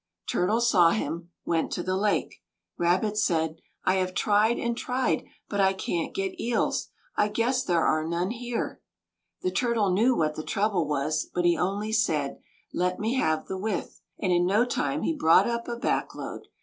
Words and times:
Turtle 0.27 0.61
saw 0.61 0.89
him, 0.89 1.29
went 1.45 1.71
to 1.73 1.83
the 1.83 1.95
lake. 1.95 2.41
Rabbit 2.75 3.17
said: 3.19 3.57
"I 3.83 3.97
have 3.97 4.15
tried 4.15 4.57
and 4.57 4.75
tried; 4.75 5.25
but 5.47 5.59
I 5.59 5.73
can't 5.73 6.15
get 6.15 6.39
eels. 6.39 6.87
I 7.15 7.27
guess 7.27 7.63
there 7.63 7.85
are 7.85 8.03
none 8.03 8.31
here." 8.31 8.81
The 9.43 9.51
Turtle 9.51 9.91
knew 9.93 10.15
what 10.15 10.33
the 10.33 10.41
trouble 10.43 10.87
was; 10.87 11.29
but 11.31 11.45
he 11.45 11.55
only 11.55 11.91
said: 11.91 12.39
"Let 12.73 12.97
me 12.97 13.13
have 13.19 13.45
the 13.45 13.59
withe;" 13.59 13.99
and 14.17 14.31
in 14.31 14.47
no 14.47 14.65
time 14.65 15.03
he 15.03 15.13
brought 15.15 15.47
up 15.47 15.67
a 15.67 15.75
back 15.77 16.15
load. 16.15 16.47